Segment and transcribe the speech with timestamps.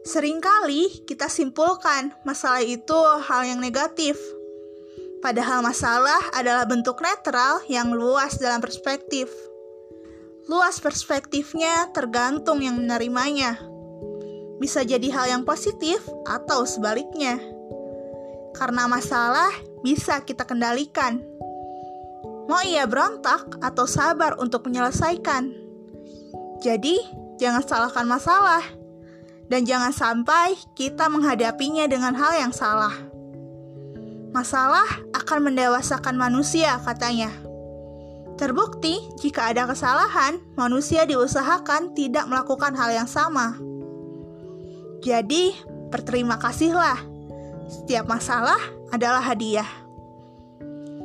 [0.00, 4.16] Seringkali kita simpulkan masalah itu hal yang negatif.
[5.20, 9.28] Padahal masalah adalah bentuk netral yang luas dalam perspektif.
[10.48, 13.60] Luas perspektifnya tergantung yang menerimanya.
[14.56, 17.36] Bisa jadi hal yang positif atau sebaliknya.
[18.56, 19.52] Karena masalah
[19.84, 21.20] bisa kita kendalikan.
[22.48, 25.52] Mau ia berontak atau sabar untuk menyelesaikan.
[26.64, 26.96] Jadi,
[27.36, 28.79] jangan salahkan masalah
[29.50, 32.94] dan jangan sampai kita menghadapinya dengan hal yang salah.
[34.30, 37.34] Masalah akan mendewasakan manusia, katanya.
[38.38, 43.58] Terbukti, jika ada kesalahan, manusia diusahakan tidak melakukan hal yang sama.
[45.02, 45.50] Jadi,
[45.90, 46.96] berterima kasihlah.
[47.66, 48.62] Setiap masalah
[48.94, 49.66] adalah hadiah.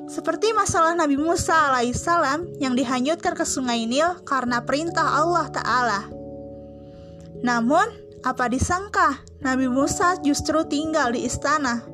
[0.05, 6.02] Seperti masalah Nabi Musa alaihissalam yang dihanyutkan ke sungai Nil karena perintah Allah Ta'ala.
[7.41, 11.85] Namun, apa disangka, Nabi Musa justru tinggal di istana.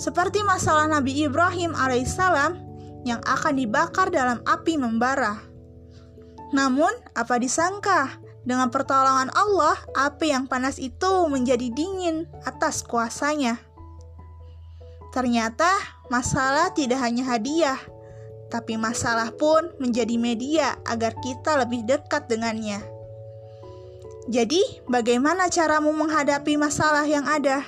[0.00, 2.56] Seperti masalah Nabi Ibrahim alaihissalam
[3.04, 5.36] yang akan dibakar dalam api membara.
[6.56, 8.16] Namun, apa disangka,
[8.48, 13.60] dengan pertolongan Allah, api yang panas itu menjadi dingin atas kuasanya.
[15.12, 15.68] Ternyata,
[16.08, 17.80] masalah tidak hanya hadiah,
[18.48, 22.95] tapi masalah pun menjadi media agar kita lebih dekat dengannya.
[24.26, 24.58] Jadi,
[24.90, 27.62] bagaimana caramu menghadapi masalah yang ada?